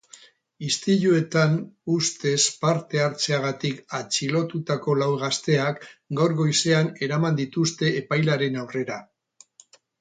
[0.67, 1.51] Istiluetan
[1.95, 5.87] ustez parte hartzeagatik atxilotutako lau gazteak
[6.23, 9.03] gaur goizean eraman dituzte epailearen aurrera.